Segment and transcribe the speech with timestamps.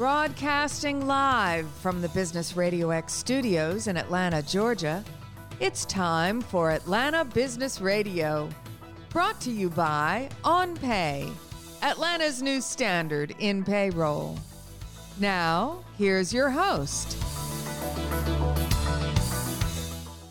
[0.00, 5.04] Broadcasting live from the Business Radio X studios in Atlanta, Georgia,
[5.60, 8.48] it's time for Atlanta Business Radio.
[9.10, 11.30] Brought to you by OnPay,
[11.82, 14.38] Atlanta's new standard in payroll.
[15.18, 17.18] Now, here's your host.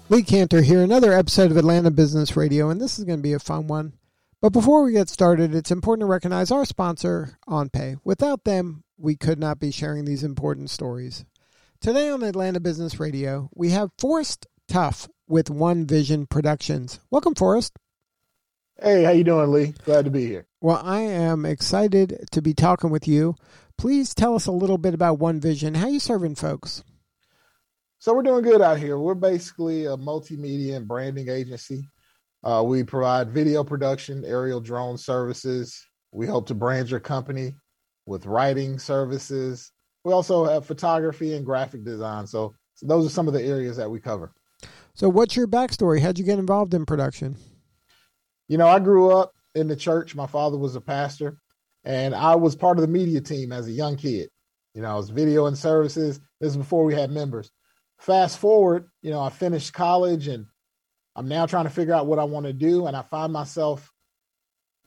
[0.10, 3.33] Lee Kantor here, another episode of Atlanta Business Radio, and this is going to be
[3.33, 3.93] a fun one.
[4.42, 8.00] But before we get started, it's important to recognize our sponsor, OnPay.
[8.04, 11.26] Without them, we could not be sharing these important stories.
[11.80, 17.00] Today on Atlanta Business Radio, we have Forrest Tuff with One Vision Productions.
[17.10, 17.78] Welcome, Forrest.
[18.82, 19.74] Hey, how you doing, Lee?
[19.86, 20.48] Glad to be here.
[20.62, 23.36] Well, I am excited to be talking with you.
[23.78, 25.75] Please tell us a little bit about One Vision.
[25.75, 26.84] How you serving folks?
[28.00, 28.97] So we're doing good out here.
[28.97, 31.84] We're basically a multimedia and branding agency.
[32.44, 35.86] Uh, we provide video production, aerial drone services.
[36.11, 37.53] We help to brand your company
[38.09, 39.71] with writing services.
[40.03, 42.25] We also have photography and graphic design.
[42.25, 44.33] So, so those are some of the areas that we cover.
[44.95, 46.01] So, what's your backstory?
[46.01, 47.38] How'd you get involved in production?
[48.47, 50.16] You know, I grew up in the church.
[50.16, 51.38] My father was a pastor,
[51.83, 54.29] and I was part of the media team as a young kid.
[54.73, 56.19] You know, I was video and services.
[56.41, 57.51] This is before we had members.
[57.99, 60.45] Fast forward, you know, I finished college and
[61.16, 62.85] I'm now trying to figure out what I want to do.
[62.88, 63.91] And I find myself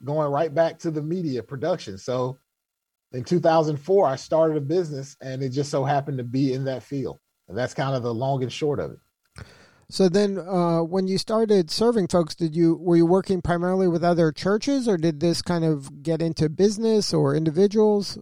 [0.03, 1.97] going right back to the media production.
[1.97, 2.39] So
[3.13, 6.83] in 2004, I started a business and it just so happened to be in that
[6.83, 7.19] field.
[7.47, 9.45] And that's kind of the long and short of it.
[9.89, 14.03] So then, uh, when you started serving folks, did you were you working primarily with
[14.03, 18.17] other churches, or did this kind of get into business or individuals?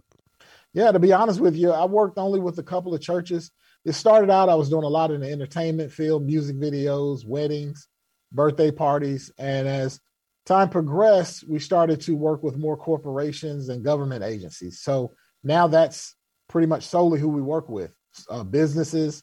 [0.74, 3.52] Yeah, to be honest with you, I worked only with a couple of churches.
[3.84, 7.88] It started out I was doing a lot in the entertainment field, music videos, weddings,
[8.32, 9.30] birthday parties.
[9.38, 10.00] And as
[10.46, 14.80] time progressed, we started to work with more corporations and government agencies.
[14.80, 15.12] So
[15.44, 16.14] now that's
[16.48, 17.92] pretty much solely who we work with
[18.28, 19.22] uh, businesses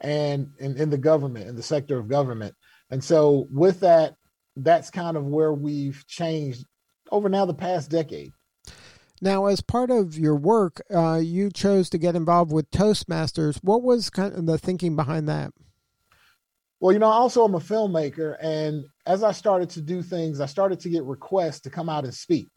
[0.00, 2.54] and in, the government, in the sector of government.
[2.90, 4.14] And so with that,
[4.56, 6.64] that's kind of where we've changed
[7.10, 8.32] over now the past decade.
[9.20, 13.58] Now, as part of your work, uh, you chose to get involved with Toastmasters.
[13.62, 15.52] What was kind of the thinking behind that?
[16.80, 20.46] Well, you know, also I'm a filmmaker, and as I started to do things, I
[20.46, 22.48] started to get requests to come out and speak.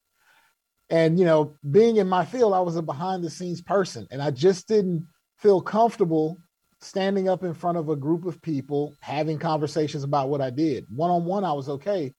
[0.89, 4.21] And you know, being in my field, I was a behind the scenes person, and
[4.21, 6.37] I just didn't feel comfortable
[6.81, 10.85] standing up in front of a group of people having conversations about what I did.
[10.89, 12.13] One on one, I was okay.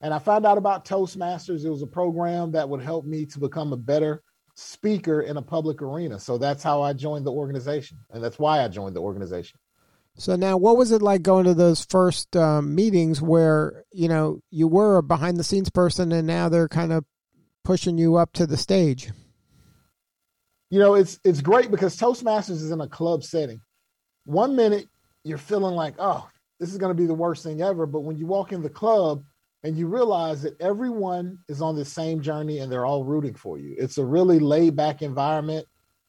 [0.00, 1.64] And I found out about Toastmasters.
[1.64, 4.22] It was a program that would help me to become a better
[4.54, 6.20] speaker in a public arena.
[6.20, 7.98] So that's how I joined the organization.
[8.10, 9.58] And that's why I joined the organization.
[10.16, 14.40] So now, what was it like going to those first um, meetings where you know
[14.50, 17.04] you were a behind the scenes person, and now they're kind of
[17.64, 19.10] pushing you up to the stage?
[20.70, 23.60] You know, it's it's great because Toastmasters is in a club setting.
[24.24, 24.88] One minute
[25.24, 26.28] you're feeling like, oh,
[26.60, 28.70] this is going to be the worst thing ever, but when you walk in the
[28.70, 29.24] club
[29.64, 33.58] and you realize that everyone is on the same journey and they're all rooting for
[33.58, 35.66] you, it's a really laid back environment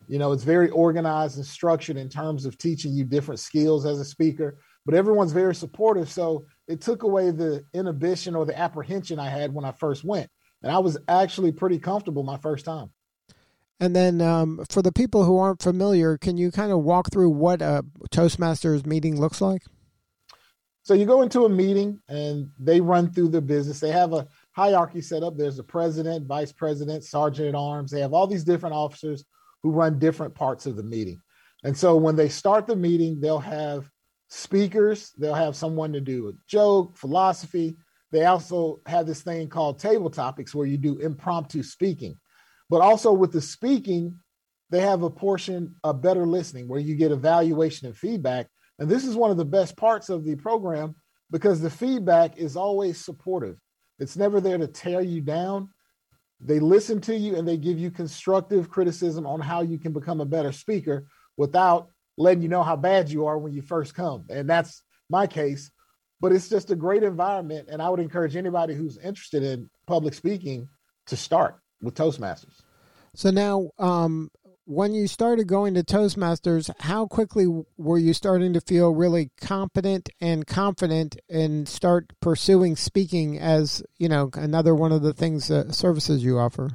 [0.08, 4.00] you know, it's very organized and structured in terms of teaching you different skills as
[4.00, 6.10] a speaker, but everyone's very supportive.
[6.10, 10.30] So it took away the inhibition or the apprehension I had when I first went.
[10.64, 12.92] And I was actually pretty comfortable my first time.
[13.80, 17.30] And then um, for the people who aren't familiar, can you kind of walk through
[17.32, 19.64] what a Toastmasters meeting looks like?
[20.84, 23.80] So you go into a meeting and they run through their business.
[23.80, 25.36] They have a hierarchy set up.
[25.36, 27.92] There's the president, vice president, sergeant at arms.
[27.92, 29.26] They have all these different officers
[29.66, 31.20] who run different parts of the meeting.
[31.64, 33.90] And so when they start the meeting, they'll have
[34.28, 37.76] speakers, they'll have someone to do a joke, philosophy.
[38.12, 42.20] They also have this thing called table topics where you do impromptu speaking.
[42.70, 44.20] But also with the speaking,
[44.70, 48.48] they have a portion of better listening where you get evaluation and feedback.
[48.78, 50.94] And this is one of the best parts of the program
[51.32, 53.58] because the feedback is always supportive.
[53.98, 55.70] It's never there to tear you down.
[56.40, 60.22] They listen to you and they give you constructive criticism on how you can become
[60.22, 61.06] a better speaker
[61.38, 64.26] without letting you know how bad you are when you first come.
[64.30, 65.72] And that's my case.
[66.22, 67.68] But it's just a great environment.
[67.70, 70.70] And I would encourage anybody who's interested in public speaking
[71.08, 72.62] to start with Toastmasters.
[73.16, 74.30] So now, um,
[74.66, 77.46] when you started going to Toastmasters, how quickly
[77.78, 84.10] were you starting to feel really competent and confident and start pursuing speaking as, you
[84.10, 86.72] know, another one of the things, uh, services you offer?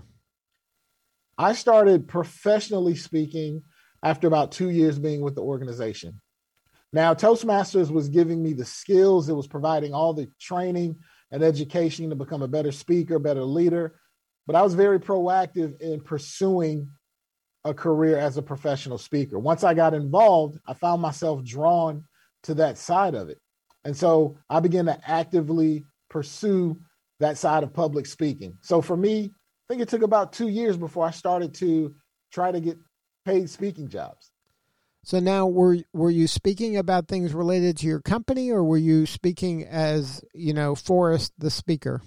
[1.37, 3.63] I started professionally speaking
[4.05, 6.21] after about two years being with the organization.
[6.93, 10.97] Now, Toastmasters was giving me the skills, it was providing all the training
[11.33, 13.97] and education to become a better speaker, better leader.
[14.47, 16.89] But I was very proactive in pursuing
[17.65, 19.39] a career as a professional speaker.
[19.39, 22.05] Once I got involved, I found myself drawn
[22.45, 23.39] to that side of it.
[23.85, 26.79] And so I began to actively pursue
[27.19, 28.57] that side of public speaking.
[28.63, 31.95] So for me, I think it took about two years before I started to
[32.33, 32.79] try to get
[33.25, 34.31] paid speaking jobs.
[35.03, 39.07] So now were were you speaking about things related to your company or were you
[39.07, 42.03] speaking as, you know, Forrest the speaker?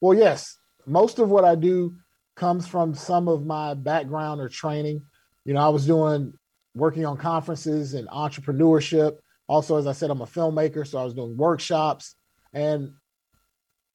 [0.00, 0.56] Well, yes.
[0.86, 1.94] Most of what I do
[2.40, 5.02] comes from some of my background or training.
[5.44, 6.32] You know, I was doing
[6.74, 9.18] working on conferences and entrepreneurship.
[9.46, 12.16] Also, as I said, I'm a filmmaker, so I was doing workshops
[12.54, 12.92] and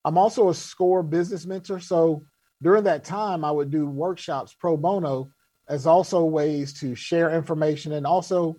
[0.06, 1.80] I'm also a SCORE business mentor.
[1.80, 2.24] So
[2.62, 5.32] during that time, I would do workshops pro bono
[5.68, 8.58] as also ways to share information and also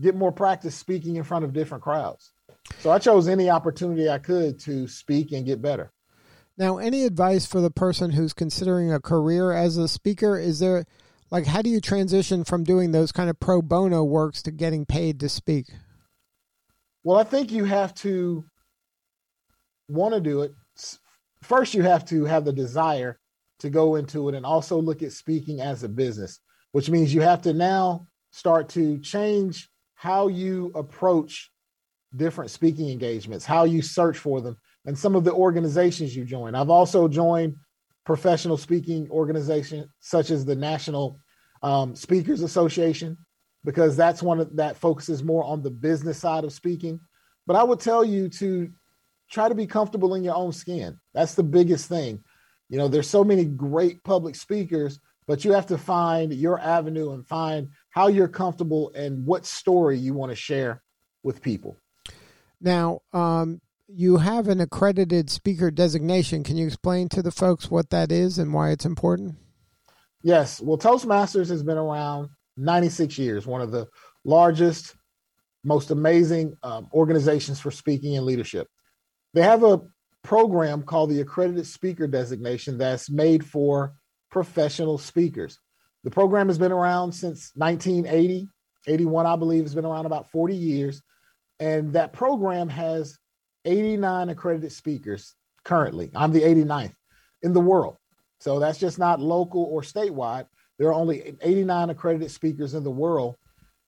[0.00, 2.32] get more practice speaking in front of different crowds.
[2.80, 5.92] So I chose any opportunity I could to speak and get better.
[6.58, 10.38] Now, any advice for the person who's considering a career as a speaker?
[10.38, 10.86] Is there,
[11.30, 14.86] like, how do you transition from doing those kind of pro bono works to getting
[14.86, 15.66] paid to speak?
[17.04, 18.44] Well, I think you have to
[19.88, 20.54] want to do it,
[21.42, 23.20] first you have to have the desire
[23.60, 26.40] to go into it and also look at speaking as a business,
[26.72, 31.50] which means you have to now start to change how you approach
[32.16, 34.56] different speaking engagements, how you search for them,
[34.86, 36.54] and some of the organizations you join.
[36.54, 37.56] I've also joined
[38.04, 41.18] professional speaking organizations such as the National
[41.62, 43.18] um, Speakers Association
[43.64, 47.00] because that's one that focuses more on the business side of speaking.
[47.46, 48.70] But I would tell you to
[49.28, 50.98] try to be comfortable in your own skin.
[51.12, 52.22] That's the biggest thing.
[52.68, 57.12] You know, there's so many great public speakers, but you have to find your avenue
[57.12, 60.82] and find how you're comfortable and what story you want to share
[61.24, 61.76] with people.
[62.60, 66.42] Now, um, you have an accredited speaker designation.
[66.42, 69.36] Can you explain to the folks what that is and why it's important?
[70.22, 70.60] Yes.
[70.60, 73.86] Well, Toastmasters has been around 96 years, one of the
[74.24, 74.96] largest,
[75.62, 78.68] most amazing um, organizations for speaking and leadership.
[79.34, 79.82] They have a
[80.24, 83.94] program called the Accredited Speaker Designation that's made for
[84.30, 85.58] professional speakers.
[86.02, 88.48] The program has been around since 1980,
[88.88, 91.02] 81, I believe, has been around about 40 years.
[91.60, 93.18] And that program has
[93.66, 95.34] 89 accredited speakers
[95.64, 96.10] currently.
[96.14, 96.94] I'm the 89th
[97.42, 97.96] in the world.
[98.40, 100.46] So that's just not local or statewide.
[100.78, 103.36] There are only 89 accredited speakers in the world.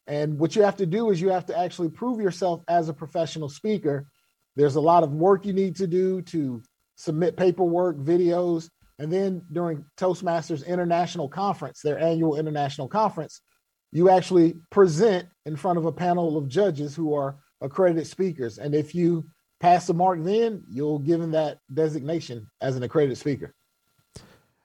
[0.06, 2.94] And what you have to do is you have to actually prove yourself as a
[2.94, 4.06] professional speaker
[4.58, 6.60] there's a lot of work you need to do to
[6.96, 13.40] submit paperwork, videos, and then during Toastmasters International Conference, their annual international conference,
[13.92, 18.58] you actually present in front of a panel of judges who are accredited speakers.
[18.58, 19.28] And if you
[19.60, 23.54] pass the mark, then you'll given that designation as an accredited speaker.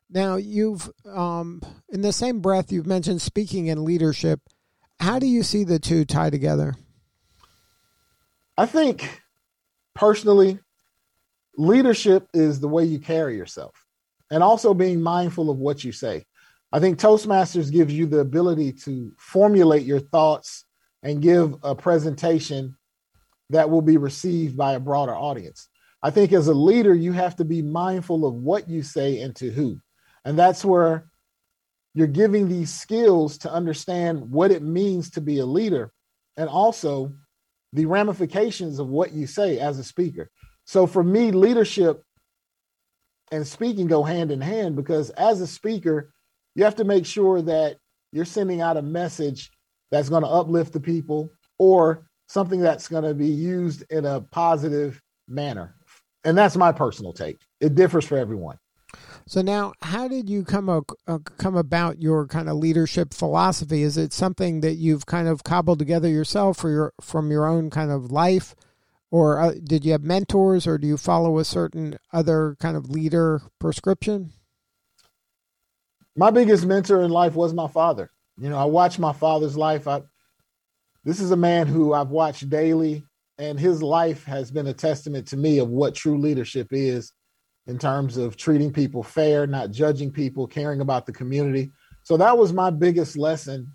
[0.09, 4.39] Now, you've, um, in the same breath, you've mentioned speaking and leadership.
[4.99, 6.75] How do you see the two tie together?
[8.57, 9.21] I think
[9.95, 10.59] personally,
[11.57, 13.73] leadership is the way you carry yourself
[14.29, 16.25] and also being mindful of what you say.
[16.71, 20.65] I think Toastmasters gives you the ability to formulate your thoughts
[21.03, 22.75] and give a presentation
[23.53, 25.67] that will be received by a broader audience.
[26.01, 29.35] I think as a leader, you have to be mindful of what you say and
[29.37, 29.79] to who.
[30.25, 31.09] And that's where
[31.93, 35.91] you're giving these skills to understand what it means to be a leader
[36.35, 37.13] and also
[37.73, 40.29] the ramifications of what you say as a speaker.
[40.65, 42.03] So for me, leadership
[43.31, 46.11] and speaking go hand in hand because as a speaker,
[46.55, 47.77] you have to make sure that
[48.11, 49.51] you're sending out a message
[49.91, 54.19] that's going to uplift the people or something that's going to be used in a
[54.19, 55.75] positive manner.
[56.23, 57.37] And that's my personal take.
[57.61, 58.57] It differs for everyone.
[59.27, 63.83] So now, how did you come a, uh, come about your kind of leadership philosophy?
[63.83, 67.69] Is it something that you've kind of cobbled together yourself, or your from your own
[67.69, 68.55] kind of life,
[69.11, 72.89] or uh, did you have mentors, or do you follow a certain other kind of
[72.89, 74.31] leader prescription?
[76.15, 78.09] My biggest mentor in life was my father.
[78.37, 79.87] You know, I watched my father's life.
[79.87, 80.01] I,
[81.03, 83.05] this is a man who I've watched daily,
[83.37, 87.11] and his life has been a testament to me of what true leadership is
[87.67, 91.71] in terms of treating people fair, not judging people, caring about the community.
[92.03, 93.71] So that was my biggest lesson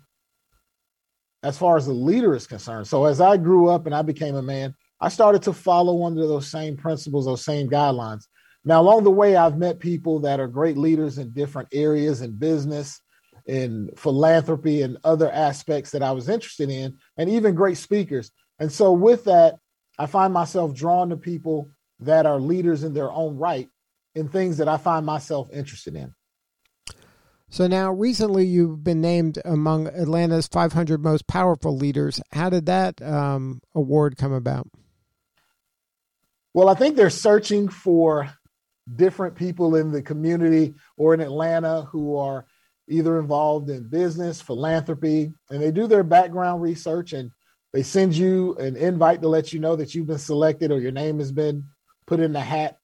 [1.43, 2.87] as far as the leader is concerned.
[2.87, 6.27] So as I grew up and I became a man, I started to follow under
[6.27, 8.25] those same principles, those same guidelines.
[8.65, 12.37] Now, along the way, I've met people that are great leaders in different areas in
[12.37, 12.99] business,
[13.49, 18.31] in philanthropy, and other aspects that I was interested in, and even great speakers.
[18.59, 19.55] And so, with that,
[19.97, 23.67] I find myself drawn to people that are leaders in their own right
[24.15, 26.13] in things that I find myself interested in.
[27.49, 32.21] So now, recently, you've been named among Atlanta's 500 most powerful leaders.
[32.31, 34.67] How did that um, award come about?
[36.53, 38.31] Well, I think they're searching for
[38.95, 42.45] different people in the community or in Atlanta who are
[42.89, 47.31] either involved in business, philanthropy, and they do their background research and
[47.71, 50.91] they send you an invite to let you know that you've been selected or your
[50.91, 51.63] name has been
[52.07, 52.77] put in the hat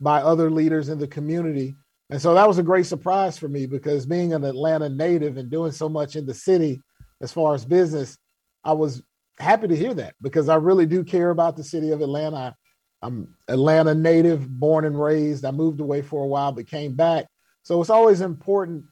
[0.00, 1.76] by other leaders in the community.
[2.10, 5.50] And so that was a great surprise for me because being an Atlanta native and
[5.50, 6.80] doing so much in the city
[7.20, 8.16] as far as business,
[8.62, 9.02] I was
[9.38, 12.54] happy to hear that because I really do care about the city of Atlanta.
[13.02, 15.44] I'm Atlanta native, born and raised.
[15.44, 17.26] I moved away for a while, but came back.
[17.62, 18.84] So it's always important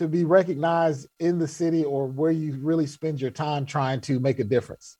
[0.00, 4.18] to be recognized in the city or where you really spend your time trying to
[4.18, 4.96] make a difference.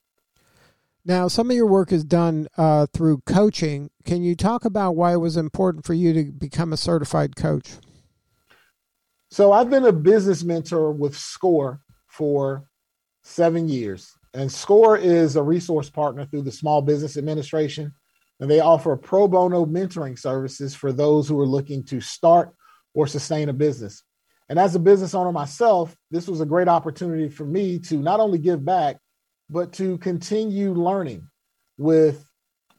[1.06, 3.88] Now, some of your work is done uh, through coaching.
[4.04, 7.78] Can you talk about why it was important for you to become a certified coach?
[9.30, 12.64] So, I've been a business mentor with SCORE for
[13.22, 14.12] seven years.
[14.34, 17.94] And SCORE is a resource partner through the Small Business Administration.
[18.38, 22.54] And they offer pro bono mentoring services for those who are looking to start
[22.92, 24.02] or sustain a business.
[24.50, 28.18] And as a business owner myself, this was a great opportunity for me to not
[28.18, 28.98] only give back,
[29.48, 31.28] but to continue learning
[31.78, 32.28] with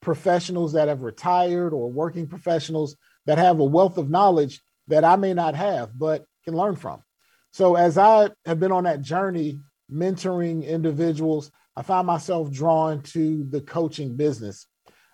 [0.01, 5.15] professionals that have retired or working professionals that have a wealth of knowledge that I
[5.15, 7.01] may not have, but can learn from.
[7.53, 13.45] So as I have been on that journey mentoring individuals, I found myself drawn to
[13.49, 14.67] the coaching business.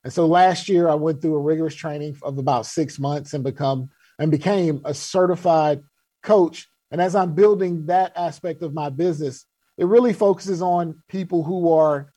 [0.04, 3.44] And so last year I went through a rigorous training of about 6 months and
[3.44, 5.84] become and became a certified
[6.28, 6.68] coach.
[6.92, 9.46] And as I'm building that aspect of my business,
[9.78, 12.12] it really focuses on people who are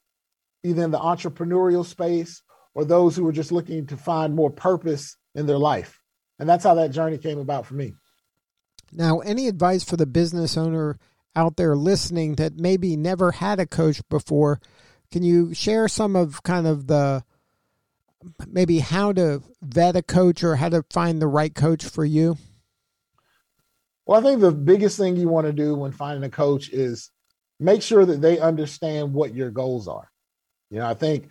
[0.64, 2.42] either in the entrepreneurial space
[2.74, 6.00] or those who are just looking to find more purpose in their life.
[6.38, 7.94] And that's how that journey came about for me.
[8.92, 10.98] Now, any advice for the business owner
[11.36, 14.60] out there listening that maybe never had a coach before?
[15.12, 17.22] Can you share some of kind of the
[18.46, 22.36] maybe how to vet a coach or how to find the right coach for you?
[24.06, 27.10] Well, I think the biggest thing you want to do when finding a coach is
[27.58, 30.10] make sure that they understand what your goals are.
[30.70, 31.28] You know, I think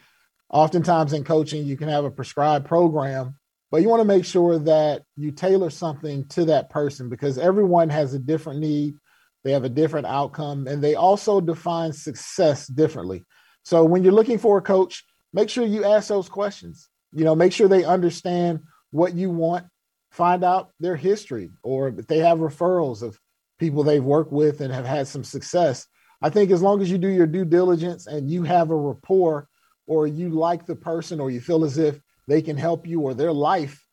[0.50, 3.36] oftentimes in coaching, you can have a prescribed program,
[3.72, 7.90] but you want to make sure that you tailor something to that person because everyone
[7.90, 8.96] has a different need,
[9.44, 13.26] they have a different outcome, and they also define success differently.
[13.64, 16.90] So when you're looking for a coach, make sure you ask those questions.
[17.14, 18.62] You know, make sure they understand
[18.92, 19.66] what you want,
[20.12, 23.20] find out their history, or if they have referrals of
[23.60, 25.88] people they've worked with and have had some success
[26.22, 29.48] I think as long as you do your due diligence and you have a rapport
[29.88, 33.14] or you like the person or you feel as if they can help you or
[33.14, 33.86] their life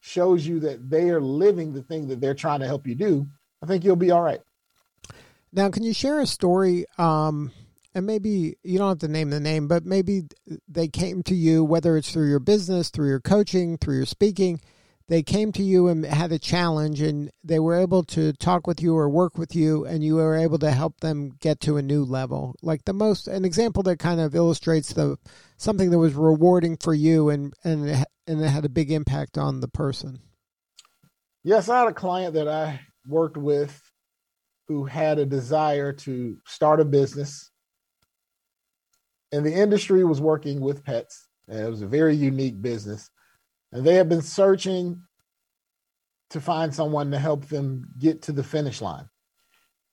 [0.00, 3.26] shows you that they are living the thing that they're trying to help you do,
[3.62, 4.40] I think you'll be all right.
[5.52, 6.84] Now, can you share a story?
[6.98, 7.50] Um,
[7.94, 10.24] and maybe you don't have to name the name, but maybe
[10.68, 14.60] they came to you, whether it's through your business, through your coaching, through your speaking,
[15.08, 18.82] they came to you and had a challenge and they were able to talk with
[18.82, 21.82] you or work with you and you were able to help them get to a
[21.82, 22.56] new level.
[22.62, 25.16] Like the most an example that kind of illustrates the
[25.56, 29.60] something that was rewarding for you and and and it had a big impact on
[29.60, 30.18] the person.
[31.44, 33.80] Yes i had a client that i worked with
[34.66, 37.52] who had a desire to start a business.
[39.30, 41.28] And the industry was working with pets.
[41.46, 43.08] And it was a very unique business
[43.72, 45.02] and they have been searching
[46.30, 49.08] to find someone to help them get to the finish line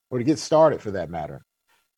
[0.10, 1.46] or to get started for that matter.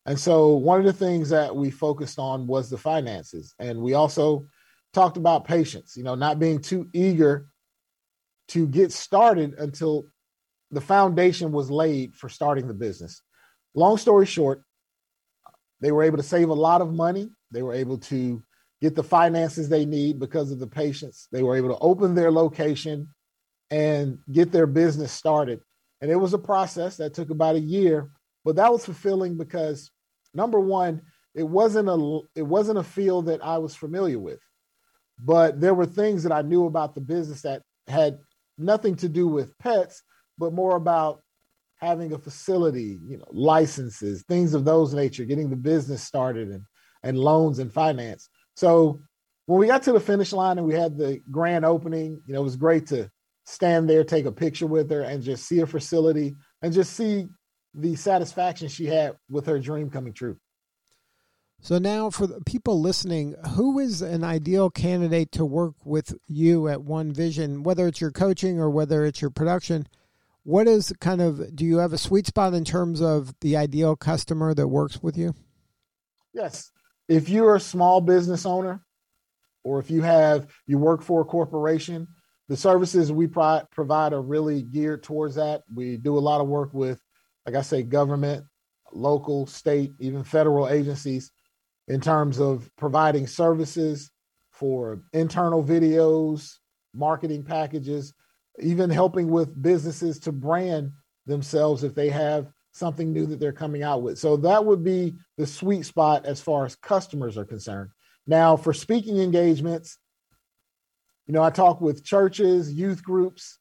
[0.04, 3.54] And so one of the things that we focused on was the finances.
[3.58, 4.46] And we also
[4.92, 7.46] talked about patience, you know, not being too eager
[8.48, 10.04] to get started until
[10.70, 13.22] the foundation was laid for starting the business.
[13.74, 14.62] Long story short,
[15.80, 17.28] they were able to save a lot of money.
[17.50, 18.42] They were able to
[18.80, 21.28] get the finances they need because of the patience.
[21.32, 23.08] They were able to open their location
[23.70, 25.60] and get their business started.
[26.00, 28.10] And it was a process that took about a year,
[28.44, 29.90] but that was fulfilling because
[30.34, 31.02] number one,
[31.34, 34.40] it wasn't a it wasn't a field that I was familiar with.
[35.18, 38.18] But there were things that I knew about the business that had
[38.58, 40.02] nothing to do with pets,
[40.38, 41.22] but more about
[41.76, 46.62] having a facility, you know, licenses, things of those nature, getting the business started and
[47.02, 48.28] and loans and finance.
[48.56, 49.00] So
[49.46, 52.40] when we got to the finish line and we had the grand opening, you know,
[52.40, 53.10] it was great to
[53.44, 57.28] stand there, take a picture with her, and just see her facility and just see
[57.74, 60.36] the satisfaction she had with her dream coming true.
[61.60, 66.68] So now, for the people listening, who is an ideal candidate to work with you
[66.68, 69.86] at One Vision, whether it's your coaching or whether it's your production?
[70.46, 73.96] what is kind of do you have a sweet spot in terms of the ideal
[73.96, 75.34] customer that works with you?
[76.32, 76.70] Yes.
[77.08, 78.84] If you're a small business owner
[79.64, 82.08] or if you have you work for a corporation,
[82.48, 85.62] the services we pro- provide are really geared towards that.
[85.72, 87.00] We do a lot of work with
[87.44, 88.44] like I say government,
[88.92, 91.30] local, state, even federal agencies
[91.88, 94.10] in terms of providing services
[94.50, 96.54] for internal videos,
[96.92, 98.14] marketing packages,
[98.58, 100.92] even helping with businesses to brand
[101.26, 104.18] themselves if they have something new that they're coming out with.
[104.18, 107.90] So that would be the sweet spot as far as customers are concerned.
[108.26, 109.98] Now, for speaking engagements,
[111.26, 113.58] you know, I talk with churches, youth groups,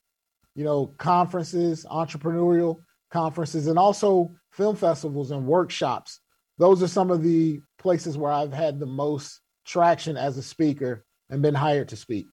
[0.56, 2.78] you know, conferences, entrepreneurial
[3.12, 6.20] conferences, and also film festivals and workshops.
[6.58, 11.06] Those are some of the places where I've had the most traction as a speaker
[11.30, 12.28] and been hired to speak.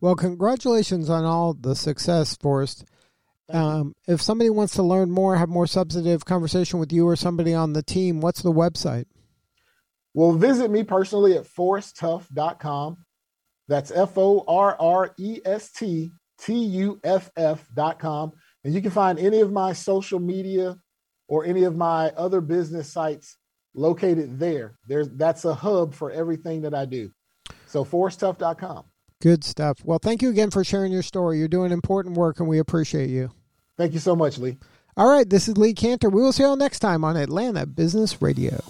[0.00, 2.84] Well, congratulations on all the success, Forrest.
[3.48, 7.54] Um, if somebody wants to learn more, have more substantive conversation with you or somebody
[7.54, 9.06] on the team, what's the website?
[10.14, 12.96] Well, visit me personally at forresttuff.com.
[13.68, 16.10] That's F O R R E S T
[16.40, 18.32] T U F F.com.
[18.64, 20.76] And you can find any of my social media
[21.28, 23.36] or any of my other business sites
[23.74, 24.78] located there.
[24.86, 27.10] There's that's a hub for everything that I do.
[27.66, 28.84] So forresttuff.com.
[29.20, 29.84] Good stuff.
[29.84, 31.38] Well, thank you again for sharing your story.
[31.38, 33.30] You're doing important work and we appreciate you.
[33.76, 34.58] Thank you so much, Lee.
[34.96, 36.10] All right, this is Lee Kantor.
[36.10, 38.62] We will see you all next time on Atlanta Business Radio.